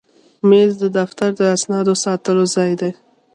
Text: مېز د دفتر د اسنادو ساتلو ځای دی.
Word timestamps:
مېز 0.49 0.71
د 0.83 0.85
دفتر 0.97 1.29
د 1.39 1.41
اسنادو 1.55 1.93
ساتلو 2.03 2.43
ځای 2.55 2.71
دی. 2.81 2.91